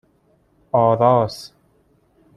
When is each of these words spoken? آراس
آراس 0.73 1.53